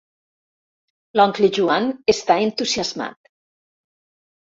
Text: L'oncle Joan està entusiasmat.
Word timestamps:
L'oncle 1.19 1.51
Joan 1.59 1.91
està 2.17 2.41
entusiasmat. 2.49 3.35